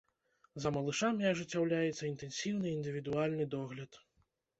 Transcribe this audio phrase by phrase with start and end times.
[0.61, 4.01] За малышамі ажыццяўляецца інтэнсіўны індывідуальны догляд.